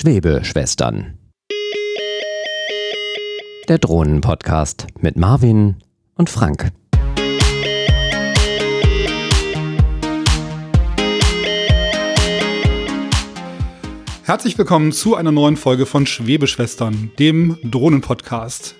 Schwebeschwestern. 0.00 1.18
Der 3.68 3.76
Drohnenpodcast 3.76 4.86
mit 4.98 5.18
Marvin 5.18 5.76
und 6.14 6.30
Frank. 6.30 6.70
Herzlich 14.24 14.56
willkommen 14.56 14.92
zu 14.92 15.16
einer 15.16 15.32
neuen 15.32 15.58
Folge 15.58 15.84
von 15.84 16.06
Schwebeschwestern, 16.06 17.10
dem 17.18 17.58
Drohnenpodcast. 17.62 18.76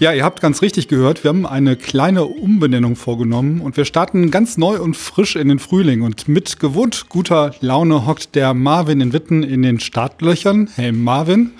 Ja, 0.00 0.12
ihr 0.12 0.22
habt 0.22 0.40
ganz 0.40 0.62
richtig 0.62 0.86
gehört, 0.86 1.24
wir 1.24 1.30
haben 1.30 1.44
eine 1.44 1.74
kleine 1.74 2.24
Umbenennung 2.24 2.94
vorgenommen 2.94 3.60
und 3.60 3.76
wir 3.76 3.84
starten 3.84 4.30
ganz 4.30 4.56
neu 4.56 4.80
und 4.80 4.96
frisch 4.96 5.34
in 5.34 5.48
den 5.48 5.58
Frühling. 5.58 6.02
Und 6.02 6.28
mit 6.28 6.60
gewohnt 6.60 7.08
guter 7.08 7.52
Laune 7.60 8.06
hockt 8.06 8.36
der 8.36 8.54
Marvin 8.54 9.00
in 9.00 9.12
Witten 9.12 9.42
in 9.42 9.62
den 9.62 9.80
Startlöchern. 9.80 10.68
Hey 10.76 10.92
Marvin. 10.92 11.50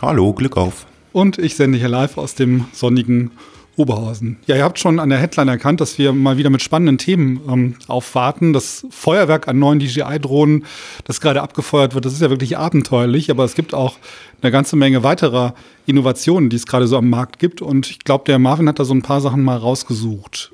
Hallo, 0.00 0.32
Glück 0.32 0.56
auf. 0.56 0.86
Und 1.10 1.38
ich 1.38 1.56
sende 1.56 1.76
hier 1.76 1.88
live 1.88 2.18
aus 2.18 2.36
dem 2.36 2.66
sonnigen 2.72 3.32
Oberhausen. 3.76 4.36
Ja, 4.46 4.56
ihr 4.56 4.64
habt 4.64 4.78
schon 4.78 4.98
an 4.98 5.08
der 5.08 5.18
Headline 5.18 5.48
erkannt, 5.48 5.80
dass 5.80 5.96
wir 5.96 6.12
mal 6.12 6.36
wieder 6.36 6.50
mit 6.50 6.60
spannenden 6.60 6.98
Themen 6.98 7.40
ähm, 7.48 7.74
aufwarten. 7.88 8.52
Das 8.52 8.86
Feuerwerk 8.90 9.48
an 9.48 9.58
neuen 9.58 9.78
DJI-Drohnen, 9.78 10.66
das 11.04 11.22
gerade 11.22 11.40
abgefeuert 11.40 11.94
wird, 11.94 12.04
das 12.04 12.12
ist 12.12 12.20
ja 12.20 12.28
wirklich 12.28 12.58
abenteuerlich, 12.58 13.30
aber 13.30 13.44
es 13.44 13.54
gibt 13.54 13.72
auch 13.72 13.96
eine 14.42 14.52
ganze 14.52 14.76
Menge 14.76 15.02
weiterer 15.02 15.54
Innovationen, 15.86 16.50
die 16.50 16.56
es 16.56 16.66
gerade 16.66 16.86
so 16.86 16.98
am 16.98 17.08
Markt 17.08 17.38
gibt. 17.38 17.62
Und 17.62 17.88
ich 17.88 18.00
glaube, 18.00 18.24
der 18.26 18.38
Marvin 18.38 18.68
hat 18.68 18.78
da 18.78 18.84
so 18.84 18.92
ein 18.92 19.02
paar 19.02 19.22
Sachen 19.22 19.42
mal 19.42 19.56
rausgesucht. 19.56 20.52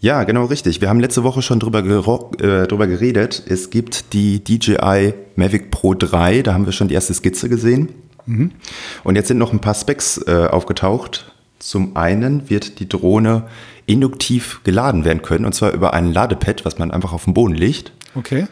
Ja, 0.00 0.24
genau 0.24 0.46
richtig. 0.46 0.80
Wir 0.80 0.88
haben 0.88 1.00
letzte 1.00 1.24
Woche 1.24 1.42
schon 1.42 1.60
drüber, 1.60 1.80
äh, 1.80 2.66
drüber 2.66 2.86
geredet. 2.86 3.42
Es 3.46 3.68
gibt 3.68 4.14
die 4.14 4.42
DJI 4.42 5.12
Mavic 5.36 5.70
Pro 5.70 5.92
3, 5.92 6.40
da 6.40 6.54
haben 6.54 6.64
wir 6.64 6.72
schon 6.72 6.88
die 6.88 6.94
erste 6.94 7.12
Skizze 7.12 7.50
gesehen. 7.50 7.90
Mhm. 8.24 8.52
Und 9.04 9.16
jetzt 9.16 9.28
sind 9.28 9.38
noch 9.38 9.52
ein 9.52 9.60
paar 9.60 9.74
Specs 9.74 10.18
äh, 10.26 10.46
aufgetaucht 10.50 11.34
zum 11.58 11.96
einen 11.96 12.50
wird 12.50 12.80
die 12.80 12.88
Drohne 12.88 13.44
induktiv 13.86 14.60
geladen 14.64 15.04
werden 15.04 15.22
können, 15.22 15.44
und 15.44 15.54
zwar 15.54 15.72
über 15.72 15.94
ein 15.94 16.12
Ladepad, 16.12 16.64
was 16.64 16.78
man 16.78 16.90
einfach 16.90 17.12
auf 17.12 17.24
den 17.24 17.34
Boden 17.34 17.54
legt. 17.54 17.92
Okay. 18.14 18.46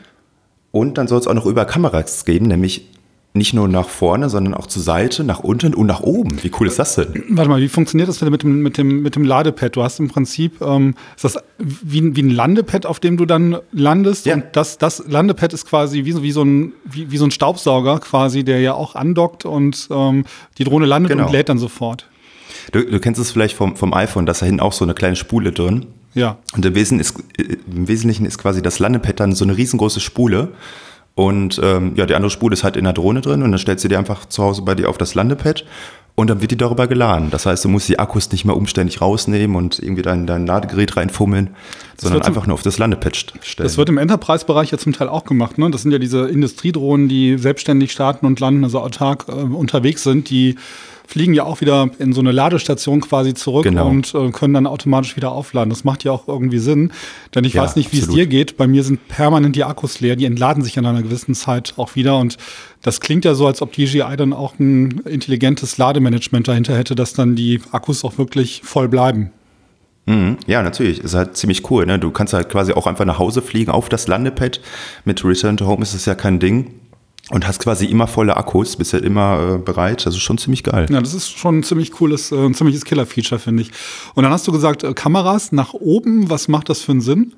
Und 0.73 0.99
dann 0.99 1.09
soll 1.09 1.19
es 1.19 1.27
auch 1.27 1.35
noch 1.35 1.47
über 1.47 1.65
Kameras 1.65 2.25
gehen, 2.25 2.47
nämlich 2.47 2.89
nicht 3.37 3.53
nur 3.55 3.69
nach 3.69 3.89
vorne, 3.89 4.29
sondern 4.29 4.55
auch 4.55 4.67
zur 4.67 4.83
Seite, 4.83 5.23
nach 5.23 5.41
unten 5.41 5.75
und 5.75 5.87
nach 5.87 6.01
oben. 6.01 6.43
Wie 6.43 6.51
cool 6.59 6.67
ist 6.67 6.79
das 6.79 6.97
denn? 6.97 7.23
Warte 7.29 7.51
mal, 7.51 7.61
wie 7.61 7.69
funktioniert 7.69 8.09
das 8.09 8.21
mit 8.23 8.43
dem, 8.43 8.63
mit 8.63 8.79
dem, 8.79 9.03
mit 9.03 9.15
dem 9.15 9.25
Ladepad? 9.25 9.77
Du 9.77 9.83
hast 9.83 10.01
im 10.01 10.09
Prinzip, 10.09 10.61
ähm, 10.61 10.95
ist 11.15 11.25
das 11.25 11.39
wie, 11.59 12.17
wie 12.17 12.23
ein 12.23 12.31
Landepad, 12.31 12.87
auf 12.87 12.99
dem 12.99 13.17
du 13.17 13.27
dann 13.27 13.59
landest? 13.73 14.27
Ja. 14.27 14.35
Und 14.35 14.45
das, 14.53 14.79
das 14.79 15.05
Landepad 15.07 15.53
ist 15.53 15.67
quasi 15.67 16.05
wie, 16.05 16.23
wie, 16.23 16.33
so 16.33 16.43
ein, 16.43 16.73
wie, 16.85 17.11
wie 17.11 17.17
so 17.19 17.27
ein 17.27 17.31
Staubsauger 17.31 18.01
quasi, 18.01 18.43
der 18.43 18.61
ja 18.61 18.75
auch 18.75 18.95
andockt 18.95 19.45
und 19.45 19.89
ähm, 19.91 20.25
die 20.59 20.65
Drohne 20.65 20.87
landet 20.87 21.13
genau. 21.13 21.27
und 21.27 21.33
lädt 21.33 21.49
dann 21.49 21.59
sofort. 21.59 22.09
Du, 22.73 22.85
du 22.85 23.01
kennst 23.01 23.21
es 23.21 23.31
vielleicht 23.31 23.57
vom, 23.57 23.77
vom 23.77 23.95
iPhone, 23.95 24.27
da 24.27 24.33
ist 24.33 24.43
da 24.43 24.47
hinten 24.47 24.61
auch 24.61 24.73
so 24.73 24.85
eine 24.85 24.95
kleine 24.95 25.17
Spule 25.17 25.53
drin. 25.53 25.87
Ja. 26.15 26.39
Und 26.55 26.65
im, 26.65 26.75
Wesen 26.75 26.99
ist, 26.99 27.15
im 27.39 27.89
Wesentlichen 27.89 28.27
ist 28.27 28.39
quasi 28.39 28.63
das 28.63 28.79
Landepattern 28.79 29.35
so 29.35 29.45
eine 29.45 29.57
riesengroße 29.57 30.01
Spule. 30.01 30.49
Und 31.15 31.61
ähm, 31.63 31.93
ja, 31.97 32.05
die 32.07 32.15
andere 32.15 32.31
Spule 32.31 32.55
ist 32.55 32.65
halt 32.65 32.77
in 32.77 32.85
der 32.85 32.93
Drohne 32.93 33.23
drin 33.23 33.43
und 33.43 33.51
dann 33.51 33.59
stellst 33.59 33.85
du 33.85 33.89
die 33.89 33.97
einfach 33.97 34.27
zu 34.27 34.43
Hause 34.43 34.63
bei 34.63 34.75
dir 34.75 34.91
auf 34.91 34.99
das 34.99 35.15
Landepad 35.15 35.65
und 36.17 36.29
dann 36.29 36.41
wird 36.41 36.51
die 36.51 36.57
darüber 36.57 36.87
geladen. 36.89 37.31
Das 37.31 37.47
heißt, 37.47 37.65
du 37.65 37.69
musst 37.69 37.89
die 37.89 37.99
Akkus 37.99 38.33
nicht 38.33 38.45
mehr 38.45 38.57
umständlich 38.57 39.01
rausnehmen 39.01 39.55
und 39.57 39.79
irgendwie 39.79 40.03
dein, 40.03 40.27
dein 40.27 40.47
Ladegerät 40.47 40.97
reinfummeln, 40.97 41.51
das 41.97 42.09
sondern 42.09 42.23
einfach 42.23 42.47
nur 42.47 42.55
auf 42.55 42.63
das 42.63 42.79
Landepad 42.79 43.17
stellen. 43.17 43.41
Das 43.57 43.77
wird 43.77 43.89
im 43.91 43.99
Enterprise-Bereich 43.99 44.71
ja 44.71 44.79
zum 44.79 44.95
Teil 44.95 45.09
auch 45.09 45.25
gemacht. 45.25 45.59
Ne? 45.59 45.71
Das 45.71 45.83
sind 45.83 45.93
ja 45.93 45.99
diese 45.99 46.27
Industriedrohnen, 46.27 47.09
die 47.09 47.39
selbstständig 47.39 47.93
starten 47.93 48.27
und 48.27 48.41
landen, 48.41 48.65
also 48.65 48.81
autark 48.81 49.27
äh, 49.29 49.33
unterwegs 49.33 50.03
sind, 50.03 50.31
die 50.31 50.57
fliegen 51.07 51.35
ja 51.35 51.45
auch 51.45 51.61
wieder 51.61 51.91
in 51.99 52.13
so 52.13 52.21
eine 52.21 52.33
Ladestation 52.33 53.01
quasi 53.01 53.35
zurück 53.35 53.65
genau. 53.65 53.89
und 53.89 54.15
äh, 54.15 54.31
können 54.31 54.55
dann 54.55 54.67
automatisch 54.67 55.17
wieder 55.17 55.33
aufladen. 55.33 55.71
Das 55.71 55.85
macht 55.85 56.05
ja 56.05 56.13
auch 56.13 56.29
irgendwie 56.29 56.59
Sinn, 56.59 56.93
denn 57.35 57.45
ich 57.45 57.55
ja, 57.55 57.63
weiß 57.63 57.77
nicht, 57.77 57.93
wie 57.93 57.99
es 57.99 58.09
dir 58.09 58.27
geht. 58.27 58.57
Bei 58.57 58.67
mir 58.67 58.83
sind 58.83 59.09
permanent 59.09 59.57
die 59.57 59.65
Akkus 59.65 60.01
leer, 60.01 60.17
die 60.17 60.25
entladen 60.25 60.63
sich 60.63 60.79
an 60.79 60.87
einer 60.87 61.03
gewissen 61.03 61.35
Zeit 61.35 61.75
auch 61.77 61.95
wieder 61.95 62.19
und 62.19 62.37
das 62.83 63.01
klingt 63.01 63.25
ja 63.25 63.35
so, 63.35 63.47
als 63.47 63.63
ob 63.63 63.73
DJI 63.73 64.17
dann 64.17 64.33
auch 64.33 64.59
ein 64.59 65.01
intelligentes 65.07 65.79
Lademanagement 65.79 66.47
dahinter 66.47 66.77
hätte, 66.77 66.95
dass 66.95 67.15
dann 67.15 67.35
die 67.35 67.61
Akkus 67.73 68.05
auch 68.05 68.19
wirklich 68.19 68.63
voll 68.65 68.89
bleiben. 68.89 69.33
Mhm. 70.07 70.37
Ja, 70.47 70.63
natürlich. 70.63 71.01
Ist 71.01 71.15
halt 71.15 71.37
ziemlich 71.37 71.69
cool. 71.71 71.85
Ne? 71.85 71.99
Du 71.99 72.11
kannst 72.13 72.33
halt 72.33 72.49
quasi 72.49 72.73
auch 72.73 72.87
einfach 72.87 73.05
nach 73.05 73.19
Hause 73.19 73.43
fliegen 73.43 73.73
auf 73.73 73.89
das 73.89 74.07
Landepad. 74.07 74.61
Mit 75.05 75.25
Return 75.25 75.57
to 75.57 75.67
Home 75.67 75.83
ist 75.83 75.95
es 75.95 76.07
ja 76.07 76.15
kein 76.15 76.39
Ding 76.39 76.71
und 77.31 77.47
hast 77.47 77.61
quasi 77.61 77.87
immer 77.87 78.07
volle 78.07 78.37
Akkus, 78.37 78.77
bist 78.77 78.93
halt 78.93 79.05
immer 79.05 79.57
äh, 79.57 79.59
bereit. 79.59 80.07
Das 80.07 80.15
ist 80.15 80.23
schon 80.23 80.39
ziemlich 80.39 80.63
geil. 80.63 80.87
Ja, 80.91 81.01
das 81.01 81.15
ist 81.15 81.37
schon 81.37 81.59
ein 81.59 81.63
ziemlich 81.65 81.91
cooles, 81.93 82.31
äh, 82.31 82.37
ein 82.37 82.55
ziemliches 82.55 82.85
Killer-Feature, 82.85 83.41
finde 83.41 83.63
ich. 83.63 83.71
Und 84.15 84.23
dann 84.23 84.33
hast 84.33 84.47
du 84.47 84.53
gesagt, 84.53 84.85
äh, 84.85 84.95
Kameras 84.95 85.51
nach 85.53 85.75
oben, 85.75 86.31
was 86.31 86.49
macht 86.49 86.69
das 86.69 86.83
für 86.83 86.93
einen 86.93 87.01
Sinn? 87.01 87.33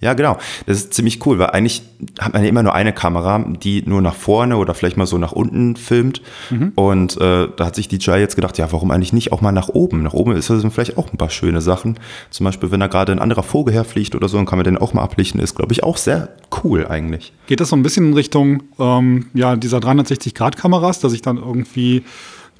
Ja, 0.00 0.14
genau. 0.14 0.38
Das 0.66 0.78
ist 0.78 0.94
ziemlich 0.94 1.26
cool, 1.26 1.40
weil 1.40 1.48
eigentlich 1.50 1.82
hat 2.20 2.32
man 2.32 2.44
ja 2.44 2.48
immer 2.48 2.62
nur 2.62 2.72
eine 2.72 2.92
Kamera, 2.92 3.44
die 3.44 3.82
nur 3.84 4.00
nach 4.00 4.14
vorne 4.14 4.56
oder 4.56 4.72
vielleicht 4.74 4.96
mal 4.96 5.06
so 5.06 5.18
nach 5.18 5.32
unten 5.32 5.74
filmt. 5.74 6.22
Mhm. 6.50 6.72
Und 6.76 7.16
äh, 7.20 7.48
da 7.56 7.66
hat 7.66 7.74
sich 7.74 7.88
DJI 7.88 8.18
jetzt 8.18 8.36
gedacht, 8.36 8.58
ja, 8.58 8.70
warum 8.70 8.92
eigentlich 8.92 9.12
nicht 9.12 9.32
auch 9.32 9.40
mal 9.40 9.50
nach 9.50 9.68
oben? 9.68 10.04
Nach 10.04 10.12
oben 10.12 10.32
ist 10.36 10.50
das 10.50 10.64
vielleicht 10.72 10.98
auch 10.98 11.12
ein 11.12 11.16
paar 11.16 11.30
schöne 11.30 11.60
Sachen. 11.60 11.98
Zum 12.30 12.44
Beispiel, 12.44 12.70
wenn 12.70 12.78
da 12.78 12.86
gerade 12.86 13.10
ein 13.10 13.18
anderer 13.18 13.42
Vogel 13.42 13.74
herfliegt 13.74 14.14
oder 14.14 14.28
so, 14.28 14.36
dann 14.36 14.46
kann 14.46 14.58
man 14.58 14.64
den 14.64 14.78
auch 14.78 14.92
mal 14.92 15.02
ablichten. 15.02 15.40
Ist, 15.40 15.56
glaube 15.56 15.72
ich, 15.72 15.82
auch 15.82 15.96
sehr 15.96 16.28
cool 16.62 16.86
eigentlich. 16.86 17.32
Geht 17.48 17.58
das 17.58 17.70
so 17.70 17.76
ein 17.76 17.82
bisschen 17.82 18.06
in 18.06 18.14
Richtung 18.14 18.62
ähm, 18.78 19.26
ja, 19.34 19.56
dieser 19.56 19.78
360-Grad-Kameras, 19.78 21.00
dass 21.00 21.12
ich 21.12 21.22
dann 21.22 21.38
irgendwie 21.38 22.04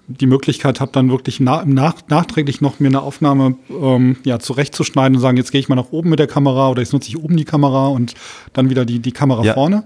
die 0.08 0.26
Möglichkeit 0.26 0.80
habe, 0.80 0.90
dann 0.92 1.10
wirklich 1.10 1.38
na, 1.38 1.64
nach, 1.66 1.94
nachträglich 2.08 2.60
noch 2.60 2.80
mir 2.80 2.88
eine 2.88 3.02
Aufnahme 3.02 3.56
ähm, 3.70 4.16
ja, 4.24 4.38
zurechtzuschneiden 4.38 5.16
und 5.16 5.22
sagen, 5.22 5.36
jetzt 5.36 5.52
gehe 5.52 5.60
ich 5.60 5.68
mal 5.68 5.76
nach 5.76 5.92
oben 5.92 6.10
mit 6.10 6.18
der 6.18 6.26
Kamera 6.26 6.70
oder 6.70 6.80
jetzt 6.80 6.92
nutze 6.92 7.08
ich 7.08 7.18
oben 7.18 7.36
die 7.36 7.44
Kamera 7.44 7.88
und 7.88 8.14
dann 8.54 8.70
wieder 8.70 8.84
die, 8.84 9.00
die 9.00 9.12
Kamera 9.12 9.44
ja. 9.44 9.54
vorne. 9.54 9.84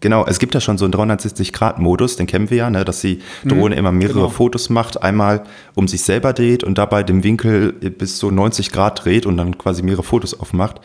Genau, 0.00 0.26
es 0.26 0.38
gibt 0.38 0.54
ja 0.54 0.60
schon 0.60 0.76
so 0.76 0.84
einen 0.84 0.92
360-Grad-Modus, 0.92 2.16
den 2.16 2.26
kennen 2.26 2.50
wir 2.50 2.56
ja, 2.58 2.70
ne, 2.70 2.84
dass 2.84 3.00
die 3.00 3.20
mhm. 3.42 3.48
Drohne 3.48 3.74
mhm, 3.76 3.78
immer 3.78 3.92
mehrere 3.92 4.14
genau. 4.14 4.28
Fotos 4.28 4.68
macht, 4.68 5.02
einmal 5.02 5.44
um 5.74 5.88
sich 5.88 6.02
selber 6.02 6.32
dreht 6.32 6.62
und 6.62 6.76
dabei 6.76 7.02
den 7.02 7.22
Winkel 7.22 7.72
bis 7.72 8.18
so 8.18 8.30
90 8.30 8.70
Grad 8.70 9.04
dreht 9.04 9.24
und 9.24 9.36
dann 9.36 9.56
quasi 9.56 9.82
mehrere 9.82 10.02
Fotos 10.02 10.38
aufmacht. 10.38 10.80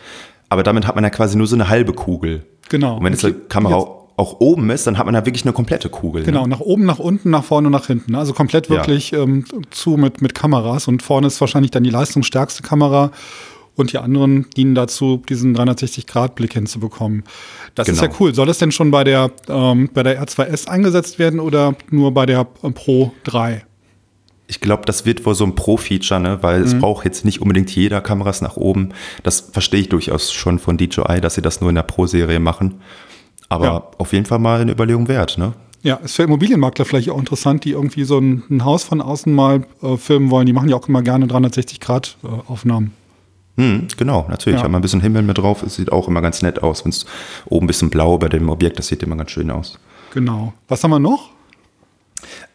Aber 0.48 0.64
damit 0.64 0.88
hat 0.88 0.96
man 0.96 1.04
ja 1.04 1.10
quasi 1.10 1.38
nur 1.38 1.48
so 1.48 1.56
eine 1.56 1.70
halbe 1.70 1.94
Kugel. 1.94 2.46
Genau. 2.70 2.98
Und 2.98 3.04
wenn 3.04 3.14
jetzt 3.14 3.24
die 3.24 3.34
Kamera 3.34 3.99
auch 4.20 4.40
oben 4.40 4.70
ist, 4.70 4.86
dann 4.86 4.98
hat 4.98 5.06
man 5.06 5.14
da 5.16 5.26
wirklich 5.26 5.46
eine 5.46 5.54
komplette 5.54 5.90
Kugel. 5.90 6.24
Genau, 6.24 6.44
ne? 6.44 6.50
nach 6.50 6.60
oben, 6.60 6.86
nach 6.86 7.00
unten, 7.00 7.30
nach 7.30 7.46
vorne 7.46 7.68
und 7.68 7.72
nach 7.72 7.88
hinten. 7.88 8.16
Also 8.16 8.34
komplett 8.34 8.70
wirklich 8.70 9.12
ja. 9.12 9.20
ähm, 9.20 9.46
zu 9.72 9.92
mit, 9.92 10.22
mit 10.22 10.36
Kameras. 10.36 10.88
Und 10.88 11.02
vorne 11.02 11.28
ist 11.28 11.40
wahrscheinlich 11.40 11.72
dann 11.72 11.84
die 11.84 11.90
leistungsstärkste 11.90 12.62
Kamera 12.62 13.12
und 13.76 13.94
die 13.94 13.98
anderen 13.98 14.50
dienen 14.58 14.76
dazu, 14.76 15.24
diesen 15.30 15.56
360-Grad-Blick 15.56 16.54
hinzubekommen. 16.54 17.24
Das 17.76 17.86
genau. 17.86 17.96
ist 17.96 18.02
ja 18.02 18.08
genau. 18.08 18.20
cool. 18.20 18.36
Soll 18.36 18.48
das 18.48 18.58
denn 18.58 18.74
schon 18.74 18.92
bei 18.92 19.06
der, 19.06 19.32
ähm, 19.48 19.90
bei 19.94 20.04
der 20.04 20.22
R2S 20.22 20.68
eingesetzt 20.68 21.18
werden 21.18 21.40
oder 21.40 21.76
nur 21.90 22.14
bei 22.14 22.26
der 22.26 22.46
äh, 22.62 22.72
Pro 22.72 23.14
3? 23.24 23.64
Ich 24.48 24.60
glaube, 24.60 24.84
das 24.86 25.06
wird 25.06 25.26
wohl 25.26 25.36
so 25.36 25.46
ein 25.46 25.56
Pro-Feature, 25.56 26.20
ne? 26.20 26.40
weil 26.42 26.60
mhm. 26.60 26.66
es 26.66 26.78
braucht 26.78 27.06
jetzt 27.06 27.24
nicht 27.24 27.42
unbedingt 27.42 27.74
jeder 27.74 28.02
Kameras 28.02 28.42
nach 28.42 28.58
oben. 28.58 28.90
Das 29.24 29.40
verstehe 29.40 29.80
ich 29.80 29.90
durchaus 29.90 30.34
schon 30.34 30.60
von 30.60 30.78
DJI, 30.78 31.22
dass 31.22 31.36
sie 31.36 31.42
das 31.42 31.62
nur 31.62 31.70
in 31.70 31.76
der 31.76 31.84
Pro-Serie 31.84 32.40
machen. 32.42 32.82
Aber 33.50 33.66
ja. 33.66 33.84
auf 33.98 34.14
jeden 34.14 34.26
Fall 34.26 34.40
mal 34.40 34.62
eine 34.62 34.72
Überlegung 34.72 35.08
wert, 35.08 35.38
ne? 35.38 35.54
Ja, 35.82 35.96
ist 35.96 36.16
für 36.16 36.24
Immobilienmakler 36.24 36.84
vielleicht 36.86 37.10
auch 37.10 37.18
interessant, 37.18 37.64
die 37.64 37.72
irgendwie 37.72 38.04
so 38.04 38.18
ein, 38.20 38.44
ein 38.50 38.66
Haus 38.66 38.84
von 38.84 39.02
außen 39.02 39.34
mal 39.34 39.66
äh, 39.82 39.96
filmen 39.96 40.30
wollen. 40.30 40.46
Die 40.46 40.54
machen 40.54 40.70
ja 40.70 40.76
auch 40.76 40.88
immer 40.88 41.02
gerne 41.02 41.26
360-Grad-Aufnahmen. 41.28 42.94
Äh, 43.58 43.62
hm, 43.62 43.88
genau, 43.98 44.26
natürlich. 44.30 44.58
Ja. 44.58 44.64
Hat 44.64 44.72
man 44.72 44.80
ein 44.80 44.82
bisschen 44.82 45.02
Himmel 45.02 45.22
mit 45.22 45.38
drauf. 45.38 45.64
Es 45.64 45.76
sieht 45.76 45.92
auch 45.92 46.08
immer 46.08 46.22
ganz 46.22 46.42
nett 46.42 46.62
aus. 46.64 46.84
Wenn 46.84 46.90
es 46.90 47.06
oben 47.46 47.66
ein 47.66 47.68
bisschen 47.68 47.90
blau 47.90 48.18
bei 48.18 48.28
dem 48.28 48.50
Objekt, 48.50 48.78
das 48.78 48.88
sieht 48.88 49.04
immer 49.04 49.16
ganz 49.16 49.32
schön 49.32 49.50
aus. 49.52 49.80
Genau. 50.14 50.54
Was 50.68 50.84
haben 50.84 50.92
wir 50.92 51.00
noch? 51.00 51.30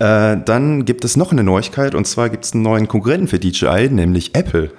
Äh, 0.00 0.38
dann 0.44 0.84
gibt 0.84 1.04
es 1.04 1.16
noch 1.16 1.30
eine 1.30 1.44
Neuigkeit 1.44 1.94
und 1.94 2.06
zwar 2.06 2.28
gibt 2.28 2.44
es 2.44 2.52
einen 2.52 2.62
neuen 2.62 2.88
Konkurrenten 2.88 3.28
für 3.28 3.38
DJI, 3.38 3.90
nämlich 3.90 4.34
Apple. 4.34 4.72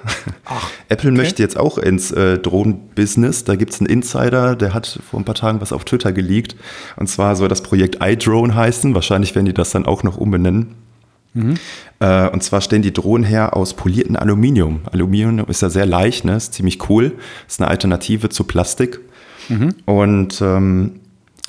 Ach, 0.44 0.70
Apple 0.90 1.12
okay. 1.12 1.18
möchte 1.18 1.42
jetzt 1.42 1.58
auch 1.58 1.78
ins 1.78 2.12
äh, 2.12 2.38
Drohnenbusiness. 2.38 3.46
Da 3.46 3.56
gibt 3.56 3.74
es 3.74 3.80
einen 3.80 3.88
Insider, 3.88 4.58
der 4.58 4.74
hat 4.74 5.00
vor 5.10 5.20
ein 5.20 5.24
paar 5.24 5.36
Tagen 5.36 5.62
was 5.62 5.72
auf 5.72 5.86
Twitter 5.86 6.12
geleakt. 6.12 6.58
Und 6.98 7.08
zwar 7.08 7.38
soll 7.38 7.48
das 7.48 7.64
Projekt 7.64 8.00
iDrone 8.02 8.56
heißen. 8.56 8.94
Wahrscheinlich 8.94 9.36
werden 9.36 9.46
die 9.46 9.54
das 9.54 9.70
dann 9.70 9.86
auch 9.86 10.04
noch 10.04 10.18
umbenennen. 10.18 10.76
Mhm. 11.34 11.56
Äh, 12.02 12.28
und 12.30 12.44
zwar 12.44 12.60
stellen 12.60 12.82
die 12.82 12.94
Drohnen 12.94 13.26
her 13.26 13.56
aus 13.56 13.74
poliertem 13.74 14.18
Aluminium. 14.18 14.82
Aluminium 14.92 15.48
ist 15.48 15.62
ja 15.62 15.70
sehr 15.70 15.86
leicht, 15.86 16.26
ne? 16.26 16.36
ist 16.36 16.54
ziemlich 16.54 16.90
cool. 16.90 17.14
Ist 17.48 17.62
eine 17.62 17.70
Alternative 17.70 18.28
zu 18.28 18.44
Plastik. 18.44 19.00
Mhm. 19.48 19.76
Und 19.86 20.42
ähm, 20.42 21.00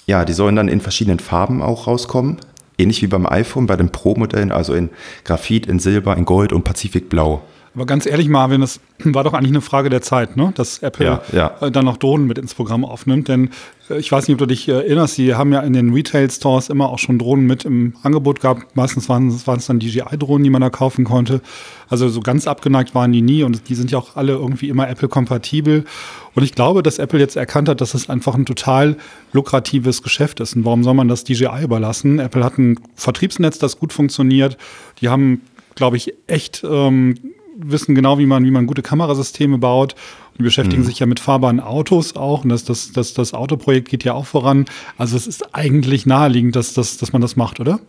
ja, 0.06 0.24
die 0.24 0.34
sollen 0.34 0.54
dann 0.54 0.68
in 0.68 0.80
verschiedenen 0.80 1.18
Farben 1.18 1.62
auch 1.62 1.88
rauskommen 1.88 2.38
ähnlich 2.78 3.02
wie 3.02 3.06
beim 3.06 3.26
iPhone, 3.26 3.66
bei 3.66 3.76
den 3.76 3.90
Pro-Modellen, 3.90 4.52
also 4.52 4.74
in 4.74 4.90
Graphit, 5.24 5.66
in 5.66 5.78
Silber, 5.78 6.16
in 6.16 6.24
Gold 6.24 6.52
und 6.52 6.64
Pazifikblau. 6.64 7.42
Aber 7.76 7.84
ganz 7.84 8.06
ehrlich, 8.06 8.28
Marvin, 8.28 8.62
das 8.62 8.80
war 9.04 9.22
doch 9.22 9.34
eigentlich 9.34 9.52
eine 9.52 9.60
Frage 9.60 9.90
der 9.90 10.00
Zeit, 10.00 10.36
ne? 10.36 10.50
dass 10.56 10.78
Apple 10.78 11.04
Ja, 11.04 11.22
ja. 11.32 11.56
äh, 11.60 11.70
dann 11.70 11.84
noch 11.84 11.98
Drohnen 11.98 12.26
mit 12.26 12.38
ins 12.38 12.54
Programm 12.54 12.86
aufnimmt. 12.86 13.28
Denn 13.28 13.50
äh, 13.90 13.98
ich 13.98 14.10
weiß 14.10 14.26
nicht, 14.26 14.34
ob 14.36 14.38
du 14.38 14.46
dich 14.46 14.66
erinnerst, 14.66 15.16
sie 15.16 15.34
haben 15.34 15.52
ja 15.52 15.60
in 15.60 15.74
den 15.74 15.92
Retail-Stores 15.92 16.70
immer 16.70 16.88
auch 16.88 16.98
schon 16.98 17.18
Drohnen 17.18 17.46
mit 17.46 17.66
im 17.66 17.94
Angebot 18.02 18.40
gehabt. 18.40 18.74
Meistens 18.76 19.10
waren 19.10 19.28
es 19.28 19.46
waren 19.46 19.58
es 19.58 19.66
dann 19.66 19.78
DJI-Drohnen, 19.78 20.42
die 20.42 20.48
man 20.48 20.62
da 20.62 20.70
kaufen 20.70 21.04
konnte. 21.04 21.42
Also 21.90 22.08
so 22.08 22.20
ganz 22.20 22.46
abgeneigt 22.46 22.94
waren 22.94 23.12
die 23.12 23.20
nie 23.20 23.42
und 23.42 23.68
die 23.68 23.74
sind 23.74 23.90
ja 23.90 23.98
auch 23.98 24.16
alle 24.16 24.32
irgendwie 24.32 24.70
immer 24.70 24.88
Apple-kompatibel. 24.88 25.84
Und 26.34 26.42
ich 26.42 26.54
glaube, 26.54 26.82
dass 26.82 26.98
Apple 26.98 27.20
jetzt 27.20 27.36
erkannt 27.36 27.68
hat, 27.68 27.82
dass 27.82 27.92
es 27.92 28.08
einfach 28.08 28.34
ein 28.34 28.46
total 28.46 28.96
lukratives 29.34 30.02
Geschäft 30.02 30.40
ist. 30.40 30.56
Und 30.56 30.64
warum 30.64 30.82
soll 30.82 30.94
man 30.94 31.08
das 31.08 31.24
DJI 31.24 31.62
überlassen? 31.62 32.20
Apple 32.20 32.42
hat 32.42 32.56
ein 32.56 32.80
Vertriebsnetz, 32.94 33.58
das 33.58 33.78
gut 33.78 33.92
funktioniert. 33.92 34.56
Die 35.02 35.10
haben, 35.10 35.42
glaube 35.74 35.98
ich, 35.98 36.14
echt 36.26 36.64
ähm, 36.68 37.16
wissen 37.58 37.94
genau, 37.94 38.18
wie 38.18 38.26
man, 38.26 38.44
wie 38.44 38.50
man 38.50 38.66
gute 38.66 38.82
Kamerasysteme 38.82 39.58
baut. 39.58 39.94
Und 40.32 40.38
die 40.40 40.42
beschäftigen 40.44 40.84
sich 40.84 40.98
ja 40.98 41.06
mit 41.06 41.20
fahrbaren 41.20 41.60
Autos 41.60 42.16
auch. 42.16 42.44
Und 42.44 42.50
das, 42.50 42.64
das, 42.64 42.92
das, 42.92 43.14
das 43.14 43.34
Autoprojekt 43.34 43.88
geht 43.88 44.04
ja 44.04 44.14
auch 44.14 44.26
voran. 44.26 44.66
Also 44.98 45.16
es 45.16 45.26
ist 45.26 45.54
eigentlich 45.54 46.06
naheliegend, 46.06 46.56
dass, 46.56 46.74
dass, 46.74 46.98
dass 46.98 47.12
man 47.12 47.22
das 47.22 47.36
macht, 47.36 47.58
oder? 47.60 47.80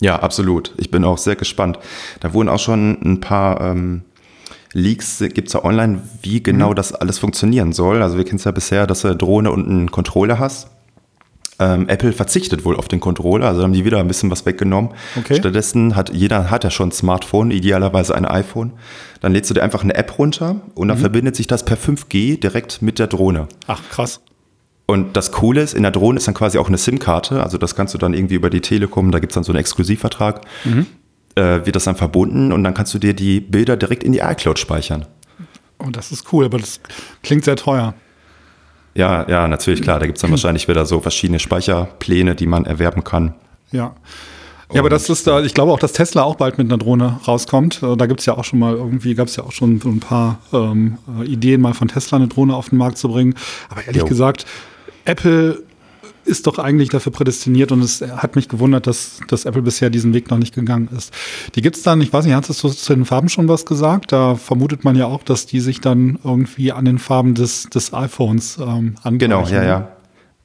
Ja, 0.00 0.20
absolut. 0.20 0.74
Ich 0.78 0.90
bin 0.90 1.04
auch 1.04 1.18
sehr 1.18 1.36
gespannt. 1.36 1.78
Da 2.20 2.32
wurden 2.32 2.48
auch 2.48 2.58
schon 2.58 2.98
ein 3.02 3.20
paar 3.20 3.60
ähm, 3.60 4.02
Leaks, 4.72 5.18
gibt 5.32 5.48
es 5.48 5.54
ja 5.54 5.64
online, 5.64 6.02
wie 6.22 6.42
genau 6.42 6.70
Mhm. 6.70 6.74
das 6.74 6.92
alles 6.92 7.18
funktionieren 7.18 7.72
soll. 7.72 8.02
Also 8.02 8.16
wir 8.16 8.24
kennen 8.24 8.36
es 8.38 8.44
ja 8.44 8.50
bisher, 8.50 8.86
dass 8.86 9.02
du 9.02 9.08
eine 9.08 9.16
Drohne 9.16 9.52
und 9.52 9.68
einen 9.68 9.90
Controller 9.90 10.38
hast. 10.38 10.68
Ähm, 11.60 11.88
Apple 11.88 12.12
verzichtet 12.12 12.64
wohl 12.64 12.76
auf 12.76 12.88
den 12.88 12.98
Controller, 12.98 13.46
also 13.46 13.62
haben 13.62 13.72
die 13.72 13.84
wieder 13.84 13.98
ein 14.00 14.08
bisschen 14.08 14.30
was 14.30 14.44
weggenommen. 14.44 14.90
Okay. 15.16 15.36
Stattdessen 15.36 15.94
hat 15.94 16.12
jeder 16.12 16.50
hat 16.50 16.64
ja 16.64 16.70
schon 16.70 16.88
ein 16.88 16.92
Smartphone, 16.92 17.52
idealerweise 17.52 18.14
ein 18.14 18.24
iPhone. 18.26 18.72
Dann 19.20 19.32
lädst 19.32 19.50
du 19.50 19.54
dir 19.54 19.62
einfach 19.62 19.84
eine 19.84 19.94
App 19.94 20.18
runter 20.18 20.62
und 20.74 20.86
Mhm. 20.86 20.88
dann 20.88 20.98
verbindet 20.98 21.36
sich 21.36 21.46
das 21.46 21.64
per 21.64 21.76
5G 21.76 22.38
direkt 22.40 22.82
mit 22.82 22.98
der 22.98 23.06
Drohne. 23.06 23.46
Ach, 23.68 23.80
krass. 23.88 24.20
Und 24.86 25.16
das 25.16 25.30
Coole 25.32 25.62
ist, 25.62 25.74
in 25.74 25.82
der 25.82 25.92
Drohne 25.92 26.18
ist 26.18 26.26
dann 26.26 26.34
quasi 26.34 26.58
auch 26.58 26.68
eine 26.68 26.76
SIM-Karte. 26.76 27.42
Also 27.42 27.56
das 27.56 27.74
kannst 27.76 27.94
du 27.94 27.98
dann 27.98 28.14
irgendwie 28.14 28.34
über 28.34 28.50
die 28.50 28.60
Telekom, 28.60 29.12
da 29.12 29.18
gibt 29.20 29.30
es 29.32 29.34
dann 29.34 29.44
so 29.44 29.52
einen 29.52 29.60
Exklusivvertrag, 29.60 30.40
äh, 31.36 31.40
wird 31.64 31.74
das 31.76 31.84
dann 31.84 31.96
verbunden 31.96 32.52
und 32.52 32.64
dann 32.64 32.74
kannst 32.74 32.92
du 32.94 32.98
dir 32.98 33.14
die 33.14 33.40
Bilder 33.40 33.76
direkt 33.76 34.02
in 34.04 34.12
die 34.12 34.18
iCloud 34.18 34.58
speichern. 34.58 35.06
Oh, 35.78 35.90
das 35.90 36.12
ist 36.12 36.32
cool, 36.32 36.44
aber 36.46 36.58
das 36.58 36.80
klingt 37.22 37.44
sehr 37.44 37.56
teuer. 37.56 37.94
Ja, 38.94 39.28
ja, 39.28 39.48
natürlich, 39.48 39.82
klar. 39.82 39.98
Da 39.98 40.06
gibt 40.06 40.18
es 40.18 40.22
dann 40.22 40.30
wahrscheinlich 40.32 40.68
wieder 40.68 40.86
so 40.86 41.00
verschiedene 41.00 41.38
Speicherpläne, 41.38 42.34
die 42.34 42.46
man 42.46 42.64
erwerben 42.64 43.04
kann. 43.04 43.34
Ja. 43.72 43.94
Ja, 44.72 44.80
aber 44.80 44.88
das 44.88 45.08
ist 45.10 45.26
da, 45.26 45.42
ich 45.42 45.52
glaube 45.54 45.72
auch, 45.72 45.78
dass 45.78 45.92
Tesla 45.92 46.22
auch 46.22 46.36
bald 46.36 46.58
mit 46.58 46.68
einer 46.68 46.78
Drohne 46.78 47.20
rauskommt. 47.28 47.82
Äh, 47.82 47.96
Da 47.96 48.06
gibt 48.06 48.20
es 48.20 48.26
ja 48.26 48.36
auch 48.36 48.44
schon 48.44 48.58
mal 48.58 48.74
irgendwie, 48.74 49.14
gab 49.14 49.28
es 49.28 49.36
ja 49.36 49.44
auch 49.44 49.52
schon 49.52 49.80
so 49.80 49.88
ein 49.88 50.00
paar 50.00 50.38
ähm, 50.52 50.96
äh, 51.20 51.24
Ideen, 51.26 51.60
mal 51.60 51.74
von 51.74 51.88
Tesla 51.88 52.16
eine 52.16 52.28
Drohne 52.28 52.56
auf 52.56 52.70
den 52.70 52.78
Markt 52.78 52.98
zu 52.98 53.08
bringen. 53.08 53.34
Aber 53.68 53.82
ehrlich 53.86 54.02
Jo. 54.02 54.06
gesagt, 54.08 54.46
Apple 55.04 55.62
ist 56.24 56.46
doch 56.46 56.58
eigentlich 56.58 56.88
dafür 56.88 57.12
prädestiniert 57.12 57.72
und 57.72 57.82
es 57.82 58.00
hat 58.00 58.36
mich 58.36 58.48
gewundert, 58.48 58.86
dass, 58.86 59.20
dass 59.28 59.44
Apple 59.44 59.62
bisher 59.62 59.90
diesen 59.90 60.14
Weg 60.14 60.30
noch 60.30 60.38
nicht 60.38 60.54
gegangen 60.54 60.88
ist. 60.96 61.12
Die 61.54 61.62
gibt's 61.62 61.82
dann, 61.82 62.00
ich 62.00 62.12
weiß 62.12 62.24
nicht, 62.24 62.34
hast 62.34 62.48
du 62.62 62.68
zu 62.68 62.94
den 62.94 63.04
Farben 63.04 63.28
schon 63.28 63.48
was 63.48 63.66
gesagt? 63.66 64.12
Da 64.12 64.34
vermutet 64.34 64.84
man 64.84 64.96
ja 64.96 65.06
auch, 65.06 65.22
dass 65.22 65.46
die 65.46 65.60
sich 65.60 65.80
dann 65.80 66.18
irgendwie 66.24 66.72
an 66.72 66.84
den 66.84 66.98
Farben 66.98 67.34
des, 67.34 67.64
des 67.70 67.92
iPhones 67.92 68.58
ähm, 68.58 68.94
angleichen. 69.02 69.18
Genau, 69.18 69.46
ja, 69.46 69.62
ja. 69.62 69.88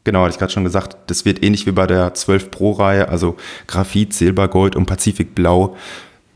Genau, 0.03 0.21
hatte 0.21 0.31
ich 0.31 0.39
gerade 0.39 0.51
schon 0.51 0.63
gesagt, 0.63 0.97
das 1.07 1.25
wird 1.25 1.43
ähnlich 1.43 1.65
wie 1.65 1.71
bei 1.71 1.85
der 1.85 2.13
12 2.13 2.51
Pro-Reihe, 2.51 3.09
also 3.09 3.35
Graphit, 3.67 4.13
Silbergold 4.13 4.75
und 4.75 4.85
Pazifikblau. 4.85 5.75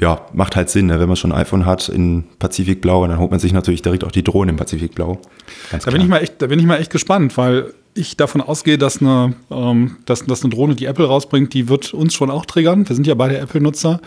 Ja, 0.02 0.26
macht 0.34 0.56
halt 0.56 0.70
Sinn, 0.70 0.88
ne? 0.88 1.00
wenn 1.00 1.08
man 1.08 1.16
schon 1.16 1.32
ein 1.32 1.40
iPhone 1.40 1.66
hat 1.66 1.88
in 1.88 2.26
Pazifikblau, 2.40 3.08
dann 3.08 3.20
holt 3.20 3.32
man 3.32 3.40
sich 3.40 3.54
natürlich 3.54 3.82
direkt 3.82 4.04
auch 4.04 4.12
die 4.12 4.24
Drohne 4.24 4.52
in 4.52 4.58
Pazifikblau. 4.58 5.20
Ganz 5.72 5.86
Da 5.86 5.92
bin 5.92 6.02
ich 6.02 6.08
mal 6.08 6.18
echt, 6.18 6.42
da 6.42 6.48
bin 6.48 6.60
ich 6.60 6.66
mal 6.66 6.78
echt 6.78 6.92
gespannt, 6.92 7.38
weil 7.38 7.74
ich 7.96 8.18
davon 8.18 8.42
ausgehe, 8.42 8.78
dass 8.78 9.02
eine, 9.02 9.34
ähm, 9.52 9.98
dass, 10.06 10.26
dass 10.26 10.44
eine 10.44 10.54
Drohne, 10.54 10.76
die 10.76 10.86
Apple 10.86 11.06
rausbringt, 11.06 11.54
die 11.54 11.70
wird 11.70 11.94
uns 11.94 12.14
schon 12.14 12.30
auch 12.32 12.46
triggern. 12.46 12.88
Wir 12.88 12.96
sind 12.96 13.08
ja 13.08 13.14
beide 13.16 13.38
Apple-Nutzer. 13.38 14.00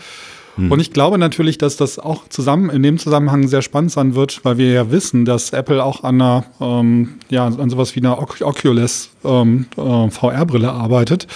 Und 0.71 0.79
ich 0.79 0.91
glaube 0.91 1.19
natürlich, 1.19 1.59
dass 1.59 1.77
das 1.77 1.99
auch 1.99 2.27
zusammen 2.29 2.71
in 2.71 2.81
dem 2.81 2.97
Zusammenhang 2.97 3.47
sehr 3.47 3.61
spannend 3.61 3.91
sein 3.91 4.15
wird, 4.15 4.43
weil 4.43 4.57
wir 4.57 4.71
ja 4.71 4.89
wissen, 4.89 5.23
dass 5.23 5.51
Apple 5.53 5.83
auch 5.83 6.03
an 6.03 6.19
einer, 6.19 6.45
ähm, 6.59 7.09
ja, 7.29 7.45
an 7.45 7.69
sowas 7.69 7.95
wie 7.95 7.99
einer 7.99 8.17
Oc- 8.19 8.41
Oculus 8.41 9.11
ähm, 9.23 9.67
äh, 9.77 10.09
VR-Brille 10.09 10.71
arbeitet. 10.71 11.27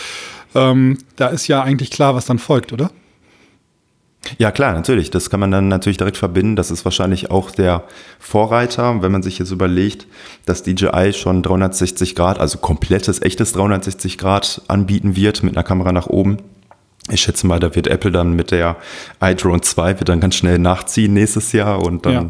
Ähm, 0.56 0.98
da 1.18 1.28
ist 1.28 1.48
ja 1.48 1.62
eigentlich 1.62 1.92
klar, 1.92 2.16
was 2.16 2.26
dann 2.26 2.40
folgt, 2.40 2.74
oder? 2.74 2.90
Ja, 4.38 4.52
klar, 4.52 4.74
natürlich. 4.74 5.10
Das 5.10 5.30
kann 5.32 5.40
man 5.40 5.50
dann 5.52 5.68
natürlich 5.68 5.98
direkt 5.98 6.18
verbinden. 6.18 6.56
Das 6.56 6.70
ist 6.70 6.86
wahrscheinlich 6.86 7.32
auch 7.32 7.50
der 7.52 7.84
Vorreiter, 8.20 9.02
wenn 9.02 9.12
man 9.12 9.24
sich 9.24 9.40
jetzt 9.40 9.52
überlegt, 9.52 10.06
dass 10.46 10.62
DJI 10.64 11.12
schon 11.14 11.42
360 11.42 12.16
Grad, 12.16 12.40
also 12.40 12.60
komplettes, 12.60 13.22
echtes 13.22 13.54
360 13.54 14.18
Grad 14.20 14.62
anbieten 14.68 15.16
wird 15.16 15.42
mit 15.44 15.56
einer 15.56 15.64
Kamera 15.64 15.92
nach 15.92 16.08
oben. 16.08 16.38
Ich 17.10 17.22
schätze 17.22 17.48
mal, 17.48 17.60
da 17.60 17.74
wird 17.76 17.88
Apple 17.88 18.12
dann 18.12 18.34
mit 18.34 18.52
der 18.52 18.78
iDrone 19.22 19.62
2 19.62 20.00
wird 20.00 20.10
dann 20.10 20.20
ganz 20.20 20.36
schnell 20.36 20.60
nachziehen 20.60 21.14
nächstes 21.14 21.52
Jahr 21.52 21.84
und 21.84 22.06
dann 22.06 22.14
Ja. 22.14 22.30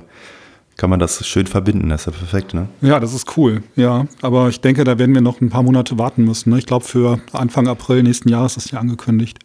kann 0.78 0.90
man 0.90 1.00
das 1.00 1.28
schön 1.28 1.46
verbinden. 1.46 1.90
Das 1.90 2.02
ist 2.02 2.06
ja 2.08 2.12
perfekt, 2.14 2.54
ne? 2.54 2.68
Ja, 2.80 3.02
das 3.02 3.14
ist 3.14 3.38
cool, 3.38 3.64
ja. 3.76 4.08
Aber 4.22 4.48
ich 4.48 4.62
denke, 4.62 4.86
da 4.86 4.98
werden 4.98 5.14
wir 5.14 5.22
noch 5.22 5.42
ein 5.42 5.50
paar 5.50 5.62
Monate 5.62 6.00
warten 6.00 6.24
müssen. 6.24 6.52
Ne? 6.52 6.58
Ich 6.58 6.66
glaube, 6.66 6.86
für 6.86 7.20
Anfang 7.34 7.68
April 7.68 8.02
nächsten 8.04 8.30
Jahres 8.30 8.56
ist 8.56 8.72
ja 8.72 8.80
angekündigt. 8.80 9.40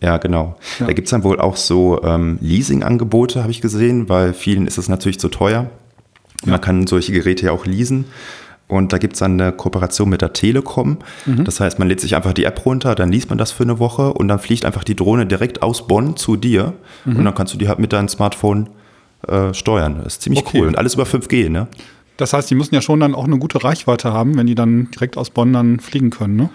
Ja, 0.00 0.16
genau. 0.16 0.56
Ja. 0.78 0.86
Da 0.86 0.92
gibt's 0.92 1.10
dann 1.10 1.24
wohl 1.24 1.38
auch 1.40 1.56
so 1.56 2.02
ähm, 2.02 2.38
Leasing-Angebote, 2.40 3.42
habe 3.42 3.50
ich 3.50 3.60
gesehen, 3.60 4.08
weil 4.08 4.32
vielen 4.32 4.66
ist 4.66 4.78
es 4.78 4.88
natürlich 4.88 5.20
zu 5.20 5.28
teuer. 5.28 5.70
Man 6.46 6.60
kann 6.60 6.86
solche 6.86 7.12
Geräte 7.12 7.46
ja 7.46 7.52
auch 7.52 7.66
leasen. 7.66 8.06
Und 8.66 8.92
da 8.92 8.98
gibt's 8.98 9.18
dann 9.18 9.38
eine 9.40 9.50
Kooperation 9.52 10.08
mit 10.08 10.22
der 10.22 10.32
Telekom. 10.32 10.98
Mhm. 11.26 11.44
Das 11.44 11.58
heißt, 11.58 11.78
man 11.80 11.88
lädt 11.88 12.00
sich 12.00 12.14
einfach 12.14 12.32
die 12.32 12.44
App 12.44 12.64
runter, 12.64 12.94
dann 12.94 13.10
liest 13.10 13.28
man 13.28 13.36
das 13.36 13.50
für 13.50 13.64
eine 13.64 13.80
Woche 13.80 14.12
und 14.14 14.28
dann 14.28 14.38
fliegt 14.38 14.64
einfach 14.64 14.84
die 14.84 14.94
Drohne 14.94 15.26
direkt 15.26 15.60
aus 15.62 15.86
Bonn 15.88 16.16
zu 16.16 16.36
dir. 16.36 16.72
Mhm. 17.04 17.16
Und 17.16 17.24
dann 17.24 17.34
kannst 17.34 17.52
du 17.52 17.58
die 17.58 17.68
halt 17.68 17.80
mit 17.80 17.92
deinem 17.92 18.08
Smartphone 18.08 18.70
äh, 19.26 19.52
steuern. 19.52 19.96
Das 20.04 20.14
ist 20.14 20.22
ziemlich 20.22 20.46
Okay. 20.46 20.60
cool. 20.60 20.68
Und 20.68 20.78
alles 20.78 20.94
über 20.94 21.02
5G, 21.04 21.50
ne? 21.50 21.66
Das 22.16 22.32
heißt, 22.32 22.48
die 22.50 22.54
müssen 22.54 22.74
ja 22.74 22.80
schon 22.80 23.00
dann 23.00 23.14
auch 23.14 23.24
eine 23.24 23.38
gute 23.38 23.62
Reichweite 23.64 24.12
haben, 24.12 24.36
wenn 24.36 24.46
die 24.46 24.54
dann 24.54 24.88
direkt 24.92 25.16
aus 25.16 25.30
Bonn 25.30 25.52
dann 25.52 25.80
fliegen 25.80 26.10
können, 26.10 26.36
ne? 26.36 26.50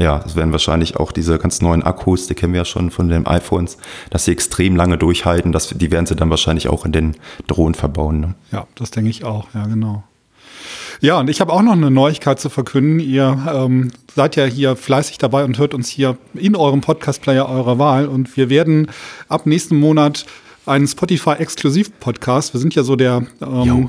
Ja, 0.00 0.18
das 0.18 0.34
werden 0.34 0.50
wahrscheinlich 0.50 0.96
auch 0.96 1.12
diese 1.12 1.38
ganz 1.38 1.60
neuen 1.60 1.82
Akkus, 1.82 2.26
die 2.26 2.34
kennen 2.34 2.54
wir 2.54 2.62
ja 2.62 2.64
schon 2.64 2.90
von 2.90 3.10
den 3.10 3.26
iPhones, 3.26 3.76
dass 4.08 4.24
sie 4.24 4.32
extrem 4.32 4.74
lange 4.74 4.96
durchhalten. 4.96 5.52
Das, 5.52 5.68
die 5.68 5.90
werden 5.90 6.06
sie 6.06 6.16
dann 6.16 6.30
wahrscheinlich 6.30 6.68
auch 6.68 6.86
in 6.86 6.92
den 6.92 7.16
Drohnen 7.46 7.74
verbauen. 7.74 8.20
Ne? 8.20 8.34
Ja, 8.50 8.66
das 8.76 8.90
denke 8.90 9.10
ich 9.10 9.24
auch, 9.24 9.48
ja, 9.52 9.66
genau. 9.66 10.02
Ja, 11.02 11.18
und 11.18 11.28
ich 11.28 11.42
habe 11.42 11.52
auch 11.52 11.60
noch 11.60 11.72
eine 11.72 11.90
Neuigkeit 11.90 12.40
zu 12.40 12.48
verkünden. 12.48 12.98
Ihr 12.98 13.38
ähm, 13.52 13.90
seid 14.14 14.36
ja 14.36 14.46
hier 14.46 14.74
fleißig 14.74 15.18
dabei 15.18 15.44
und 15.44 15.58
hört 15.58 15.74
uns 15.74 15.90
hier 15.90 16.16
in 16.32 16.56
eurem 16.56 16.80
Podcast-Player 16.80 17.46
eurer 17.46 17.78
Wahl. 17.78 18.06
Und 18.06 18.38
wir 18.38 18.48
werden 18.48 18.90
ab 19.28 19.44
nächsten 19.44 19.76
Monat 19.76 20.24
einen 20.70 20.86
Spotify-Exklusiv-Podcast. 20.86 22.54
Wir 22.54 22.60
sind 22.60 22.76
ja 22.76 22.84
so 22.84 22.94
der 22.94 23.26
ähm, 23.42 23.88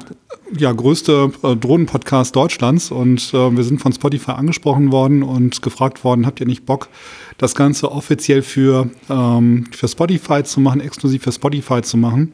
ja, 0.58 0.72
größte 0.72 1.32
äh, 1.44 1.56
Drohnen-Podcast 1.56 2.36
Deutschlands 2.36 2.90
und 2.90 3.32
äh, 3.36 3.56
wir 3.56 3.64
sind 3.64 3.80
von 3.80 3.94
Spotify 3.94 4.32
angesprochen 4.32 4.92
worden 4.92 5.22
und 5.22 5.62
gefragt 5.62 6.04
worden, 6.04 6.26
habt 6.26 6.40
ihr 6.40 6.48
nicht 6.48 6.66
Bock, 6.66 6.90
das 7.38 7.54
Ganze 7.54 7.92
offiziell 7.92 8.42
für, 8.42 8.90
ähm, 9.12 9.68
für 9.72 9.88
Spotify 9.88 10.44
zu 10.44 10.60
machen, 10.60 10.82
exklusiv 10.82 11.22
für 11.22 11.32
Spotify 11.32 11.84
zu 11.84 11.98
machen? 11.98 12.34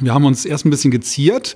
Wir 0.00 0.12
haben 0.12 0.24
uns 0.24 0.44
erst 0.44 0.66
ein 0.66 0.70
bisschen 0.70 0.90
geziert, 0.90 1.54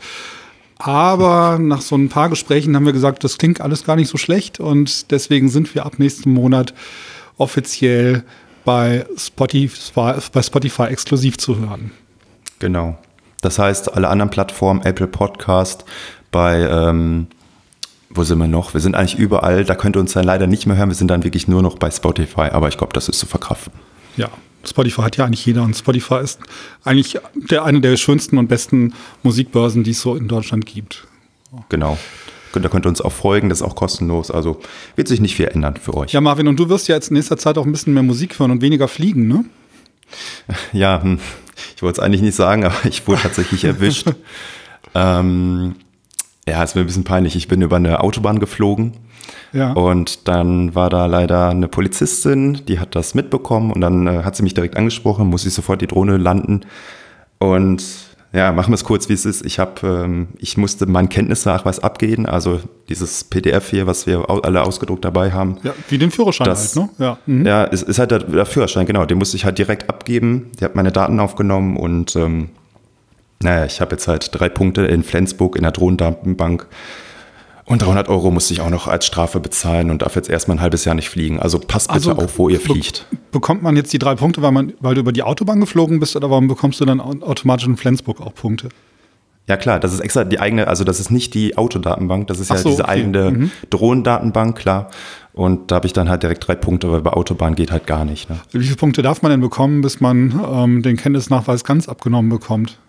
aber 0.78 1.58
nach 1.60 1.82
so 1.82 1.96
ein 1.96 2.08
paar 2.08 2.28
Gesprächen 2.28 2.76
haben 2.76 2.87
wir 2.87 2.92
gesagt, 2.92 3.25
das 3.25 3.38
klingt 3.38 3.60
alles 3.60 3.84
gar 3.84 3.96
nicht 3.96 4.08
so 4.08 4.18
schlecht 4.18 4.60
und 4.60 5.10
deswegen 5.10 5.49
sind 5.49 5.75
wir 5.75 5.84
ab 5.84 5.99
nächsten 5.99 6.32
Monat 6.32 6.75
offiziell 7.38 8.22
bei 8.64 9.04
Spotify, 9.16 10.12
bei 10.32 10.42
Spotify 10.42 10.84
exklusiv 10.84 11.37
zu 11.37 11.58
hören. 11.58 11.90
Genau. 12.60 12.96
Das 13.40 13.58
heißt, 13.58 13.92
alle 13.94 14.08
anderen 14.08 14.30
Plattformen, 14.30 14.82
Apple 14.82 15.08
Podcast, 15.08 15.84
bei, 16.30 16.60
ähm, 16.60 17.26
wo 18.10 18.22
sind 18.22 18.38
wir 18.38 18.46
noch? 18.46 18.74
Wir 18.74 18.80
sind 18.80 18.94
eigentlich 18.94 19.18
überall, 19.18 19.64
da 19.64 19.74
könnt 19.74 19.96
ihr 19.96 20.00
uns 20.00 20.12
dann 20.12 20.24
leider 20.24 20.46
nicht 20.46 20.66
mehr 20.66 20.76
hören, 20.76 20.90
wir 20.90 20.94
sind 20.94 21.08
dann 21.08 21.24
wirklich 21.24 21.48
nur 21.48 21.62
noch 21.62 21.78
bei 21.78 21.90
Spotify, 21.90 22.50
aber 22.52 22.68
ich 22.68 22.76
glaube, 22.76 22.92
das 22.92 23.08
ist 23.08 23.18
zu 23.18 23.26
verkraften. 23.26 23.72
Ja, 24.16 24.28
Spotify 24.64 25.02
hat 25.02 25.16
ja 25.16 25.24
eigentlich 25.24 25.44
jeder 25.46 25.62
und 25.62 25.74
Spotify 25.74 26.20
ist 26.20 26.38
eigentlich 26.84 27.18
der, 27.34 27.64
eine 27.64 27.80
der 27.80 27.96
schönsten 27.96 28.36
und 28.38 28.48
besten 28.48 28.92
Musikbörsen, 29.22 29.84
die 29.84 29.92
es 29.92 30.00
so 30.02 30.14
in 30.14 30.28
Deutschland 30.28 30.66
gibt. 30.66 31.06
Genau. 31.68 31.98
Da 32.52 32.68
könnt 32.68 32.84
ihr 32.84 32.88
uns 32.88 33.00
auch 33.00 33.12
folgen, 33.12 33.48
das 33.48 33.60
ist 33.60 33.66
auch 33.66 33.76
kostenlos, 33.76 34.30
also 34.30 34.60
wird 34.96 35.06
sich 35.06 35.20
nicht 35.20 35.36
viel 35.36 35.46
ändern 35.46 35.76
für 35.76 35.94
euch. 35.96 36.12
Ja, 36.12 36.20
Marvin, 36.20 36.48
und 36.48 36.58
du 36.58 36.68
wirst 36.68 36.88
ja 36.88 36.96
jetzt 36.96 37.10
in 37.10 37.14
nächster 37.14 37.38
Zeit 37.38 37.56
auch 37.56 37.64
ein 37.64 37.70
bisschen 37.70 37.94
mehr 37.94 38.02
Musik 38.02 38.38
hören 38.38 38.50
und 38.50 38.60
weniger 38.60 38.88
fliegen, 38.88 39.28
ne? 39.28 39.44
Ja, 40.72 41.00
hm, 41.00 41.20
ich 41.76 41.82
wollte 41.82 42.00
es 42.00 42.04
eigentlich 42.04 42.22
nicht 42.22 42.36
sagen, 42.36 42.64
aber 42.64 42.76
ich 42.84 43.06
wurde 43.06 43.22
tatsächlich 43.22 43.64
erwischt. 43.64 44.06
ähm, 44.94 45.76
ja, 46.48 46.62
es 46.62 46.70
ist 46.70 46.74
mir 46.74 46.82
ein 46.82 46.86
bisschen 46.86 47.04
peinlich. 47.04 47.36
Ich 47.36 47.48
bin 47.48 47.62
über 47.62 47.76
eine 47.76 48.00
Autobahn 48.00 48.38
geflogen 48.40 48.94
Ja. 49.52 49.72
und 49.72 50.26
dann 50.28 50.74
war 50.74 50.90
da 50.90 51.06
leider 51.06 51.50
eine 51.50 51.68
Polizistin, 51.68 52.62
die 52.66 52.78
hat 52.80 52.94
das 52.96 53.14
mitbekommen 53.14 53.70
und 53.72 53.80
dann 53.80 54.06
äh, 54.06 54.22
hat 54.24 54.36
sie 54.36 54.42
mich 54.42 54.54
direkt 54.54 54.76
angesprochen, 54.76 55.28
muss 55.28 55.46
ich 55.46 55.54
sofort 55.54 55.80
die 55.82 55.86
Drohne 55.86 56.16
landen. 56.16 56.62
Und 57.38 57.82
Ja, 58.32 58.52
machen 58.52 58.70
wir 58.70 58.76
es 58.76 58.84
kurz, 58.84 59.08
wie 59.08 59.14
es 59.14 59.25
ist. 59.25 59.44
Ich 59.44 59.58
habe, 59.58 59.87
ähm, 59.87 60.28
ich 60.38 60.56
musste 60.56 60.87
meinen 60.87 61.08
Kenntnisnachweis 61.08 61.80
abgeben, 61.80 62.26
also 62.26 62.60
dieses 62.88 63.25
PDF 63.25 63.70
hier, 63.70 63.88
was 63.88 64.06
wir 64.06 64.25
alle 64.28 64.62
ausgedruckt 64.62 65.04
dabei 65.04 65.32
haben. 65.32 65.56
Ja, 65.64 65.75
wie 65.88 65.99
den 65.99 66.12
Führerschein 66.12 66.46
das, 66.46 66.76
halt, 66.76 66.90
ne? 66.99 67.04
Ja, 67.04 67.18
mhm. 67.26 67.46
ja 67.46 67.64
ist, 67.64 67.82
ist 67.82 67.99
halt 67.99 68.12
der, 68.12 68.20
der, 68.20 68.46
Führerschein, 68.46 68.87
genau. 68.87 69.04
Den 69.04 69.18
musste 69.18 69.37
ich 69.37 69.44
halt 69.44 69.58
direkt 69.58 69.88
abgeben. 69.88 70.52
Die 70.60 70.64
hat 70.64 70.76
meine 70.76 70.92
Daten 70.92 71.18
aufgenommen 71.18 71.76
und 71.76 72.14
ähm, 72.14 72.50
naja, 73.42 73.64
ich 73.64 73.80
habe 73.80 73.92
jetzt 73.92 74.06
halt 74.06 74.28
drei 74.32 74.49
Punkte 74.49 74.82
in 74.82 75.02
Flensburg 75.02 75.56
in 75.56 75.62
der 75.62 75.72
Drohnendatenbank. 75.72 76.68
Und 77.70 77.82
300 77.82 78.08
Euro 78.08 78.32
musste 78.32 78.52
ich 78.52 78.62
auch 78.62 78.68
noch 78.68 78.88
als 78.88 79.06
Strafe 79.06 79.38
bezahlen 79.38 79.90
und 79.90 80.02
darf 80.02 80.16
jetzt 80.16 80.28
erstmal 80.28 80.56
ein 80.56 80.60
halbes 80.60 80.84
Jahr 80.84 80.96
nicht 80.96 81.08
fliegen. 81.08 81.38
Also 81.38 81.60
passt 81.60 81.86
bitte 81.86 82.10
also, 82.10 82.24
auf, 82.24 82.36
wo 82.36 82.48
ihr 82.48 82.58
fliegt. 82.58 83.06
bekommt 83.30 83.62
man 83.62 83.76
jetzt 83.76 83.92
die 83.92 84.00
drei 84.00 84.16
Punkte, 84.16 84.42
weil, 84.42 84.50
man, 84.50 84.72
weil 84.80 84.96
du 84.96 85.00
über 85.02 85.12
die 85.12 85.22
Autobahn 85.22 85.60
geflogen 85.60 86.00
bist 86.00 86.16
oder 86.16 86.28
warum 86.30 86.48
bekommst 86.48 86.80
du 86.80 86.84
dann 86.84 87.00
automatisch 87.00 87.68
in 87.68 87.76
Flensburg 87.76 88.20
auch 88.20 88.34
Punkte? 88.34 88.70
Ja 89.46 89.56
klar, 89.56 89.78
das 89.78 89.92
ist 89.92 90.00
extra 90.00 90.24
die 90.24 90.40
eigene, 90.40 90.66
also 90.66 90.82
das 90.82 90.98
ist 90.98 91.12
nicht 91.12 91.32
die 91.34 91.56
Autodatenbank, 91.56 92.26
das 92.26 92.40
ist 92.40 92.50
ja 92.50 92.56
so, 92.56 92.70
diese 92.70 92.82
okay. 92.82 92.90
eigene 92.90 93.30
mhm. 93.30 93.50
Drohnendatenbank, 93.70 94.58
klar. 94.58 94.90
Und 95.32 95.70
da 95.70 95.76
habe 95.76 95.86
ich 95.86 95.92
dann 95.92 96.08
halt 96.08 96.24
direkt 96.24 96.48
drei 96.48 96.56
Punkte, 96.56 96.90
weil 96.90 97.02
bei 97.02 97.12
Autobahn 97.12 97.54
geht 97.54 97.70
halt 97.70 97.86
gar 97.86 98.04
nicht. 98.04 98.28
Ne? 98.28 98.40
Wie 98.50 98.64
viele 98.64 98.76
Punkte 98.76 99.02
darf 99.02 99.22
man 99.22 99.30
denn 99.30 99.40
bekommen, 99.40 99.80
bis 99.80 100.00
man 100.00 100.40
ähm, 100.52 100.82
den 100.82 100.96
Kenntnisnachweis 100.96 101.62
ganz 101.62 101.88
abgenommen 101.88 102.30
bekommt? 102.30 102.80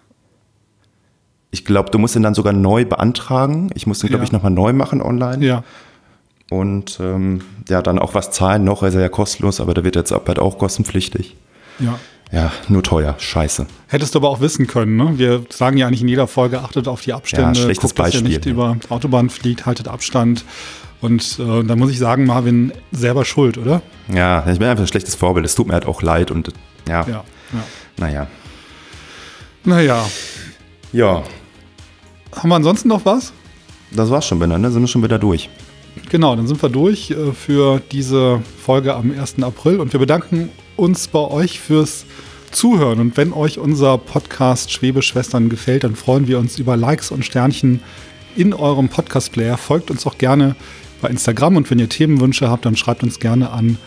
Ich 1.51 1.65
glaube, 1.65 1.91
du 1.91 1.98
musst 2.00 2.15
ihn 2.15 2.24
dann 2.24 2.34
sogar 2.34 2.53
neu 2.53 2.86
beantragen. 2.86 3.70
Ich 3.75 3.86
muss 3.86 4.03
ihn, 4.03 4.08
glaube 4.08 4.24
ja. 4.24 4.25
ich, 4.25 4.31
nochmal 4.31 4.51
neu 4.51 4.74
machen 4.74 5.01
online. 5.01 5.46
Ja. 5.46 5.63
Und 6.50 7.00
ähm, 7.01 7.41
ja, 7.70 7.81
dann 7.81 8.00
auch 8.00 8.13
was 8.13 8.31
zahlen. 8.31 8.63
Noch 8.63 8.84
ist 8.84 8.96
er 8.96 9.01
ja 9.01 9.10
kostenlos, 9.10 9.60
aber 9.60 9.74
der 9.74 9.84
wird 9.84 9.96
jetzt 9.96 10.13
bald 10.25 10.39
auch 10.39 10.58
kostenpflichtig. 10.58 11.36
Ja. 11.79 12.00
Ja, 12.31 12.51
nur 12.70 12.81
teuer. 12.81 13.15
Scheiße. 13.17 13.67
Hättest 13.88 14.15
du 14.15 14.20
aber 14.20 14.29
auch 14.29 14.39
wissen 14.39 14.65
können, 14.65 14.96
ne? 14.96 15.13
Wir 15.17 15.43
sagen 15.50 15.75
ja 15.75 15.88
eigentlich 15.88 16.01
in 16.01 16.08
jeder 16.08 16.27
Folge, 16.27 16.62
achtet 16.62 16.88
auf 16.88 17.01
die 17.01 17.12
Abstände. 17.12 17.60
Ja, 17.60 17.65
schlechtes 17.65 17.89
guckt, 17.89 17.96
Beispiel. 17.96 18.22
Dass 18.22 18.29
ihr 18.29 18.36
nicht 18.38 18.46
ja. 18.46 18.51
über 18.53 18.77
Autobahn 18.88 19.29
fliegt, 19.29 19.65
haltet 19.65 19.89
Abstand. 19.89 20.46
Und 21.01 21.39
äh, 21.39 21.63
da 21.63 21.75
muss 21.75 21.91
ich 21.91 22.00
sagen, 22.00 22.25
Marvin 22.25 22.72
selber 22.91 23.25
schuld, 23.25 23.58
oder? 23.58 23.81
Ja, 24.13 24.46
ich 24.50 24.60
bin 24.60 24.70
einfach 24.70 24.84
ein 24.84 24.88
schlechtes 24.88 25.15
Vorbild. 25.15 25.46
Es 25.46 25.55
tut 25.55 25.67
mir 25.67 25.74
halt 25.74 25.88
auch 25.88 26.01
leid 26.01 26.31
und 26.31 26.53
ja. 26.88 27.01
Ja. 27.01 27.08
ja. 27.08 27.24
Naja. 27.98 28.27
Naja. 29.65 30.05
Ja. 30.93 31.24
Haben 32.35 32.50
wir 32.50 32.55
ansonsten 32.55 32.88
noch 32.88 33.05
was? 33.05 33.33
Das 33.91 34.09
war's 34.09 34.25
schon, 34.25 34.39
Ben, 34.39 34.50
ne? 34.50 34.71
Sind 34.71 34.81
wir 34.81 34.88
schon 34.88 35.03
wieder 35.03 35.19
durch. 35.19 35.50
Genau, 36.09 36.35
dann 36.35 36.47
sind 36.47 36.61
wir 36.61 36.69
durch 36.69 37.11
äh, 37.11 37.33
für 37.33 37.81
diese 37.91 38.41
Folge 38.63 38.95
am 38.95 39.11
1. 39.11 39.43
April 39.43 39.79
und 39.79 39.91
wir 39.91 40.00
bedanken 40.00 40.50
uns 40.77 41.07
bei 41.07 41.19
euch 41.19 41.59
fürs 41.59 42.05
Zuhören. 42.51 43.00
Und 43.00 43.17
wenn 43.17 43.33
euch 43.33 43.57
unser 43.59 43.97
Podcast 43.97 44.71
Schwebeschwestern 44.71 45.50
gefällt, 45.50 45.83
dann 45.83 45.95
freuen 45.95 46.27
wir 46.27 46.38
uns 46.39 46.59
über 46.59 46.77
Likes 46.77 47.11
und 47.11 47.25
Sternchen 47.25 47.81
in 48.35 48.53
eurem 48.53 48.89
Podcast-Player. 48.89 49.57
Folgt 49.57 49.89
uns 49.91 50.05
auch 50.05 50.17
gerne 50.17 50.55
bei 51.01 51.09
Instagram 51.09 51.57
und 51.57 51.69
wenn 51.71 51.79
ihr 51.79 51.89
Themenwünsche 51.89 52.50
habt, 52.50 52.65
dann 52.65 52.77
schreibt 52.77 53.03
uns 53.03 53.19
gerne 53.19 53.51
an 53.51 53.77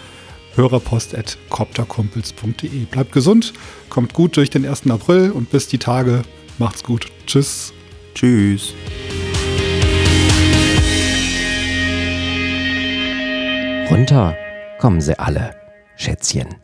hörerpost.kopterkumpels.de. 0.56 2.84
Bleibt 2.90 3.12
gesund, 3.12 3.52
kommt 3.88 4.12
gut 4.14 4.36
durch 4.36 4.50
den 4.50 4.66
1. 4.66 4.90
April 4.90 5.30
und 5.30 5.50
bis 5.50 5.68
die 5.68 5.78
Tage. 5.78 6.22
Macht's 6.58 6.82
gut. 6.84 7.06
Tschüss. 7.26 7.72
Tschüss. 8.14 8.74
Runter 13.90 14.36
kommen 14.78 15.00
sie 15.00 15.18
alle, 15.18 15.54
Schätzchen. 15.96 16.63